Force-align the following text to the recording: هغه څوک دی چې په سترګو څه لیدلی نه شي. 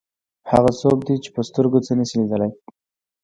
هغه 0.51 0.71
څوک 0.81 0.99
دی 1.07 1.15
چې 1.23 1.29
په 1.35 1.41
سترګو 1.49 1.79
څه 1.85 1.91
لیدلی 1.99 2.17
نه 2.19 2.49
شي. 2.51 2.59